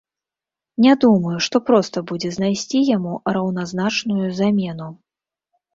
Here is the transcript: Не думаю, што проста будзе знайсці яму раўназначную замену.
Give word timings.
Не 0.85 0.93
думаю, 1.03 1.33
што 1.47 1.61
проста 1.67 2.03
будзе 2.13 2.33
знайсці 2.39 2.83
яму 2.97 3.13
раўназначную 3.39 4.27
замену. 4.43 4.93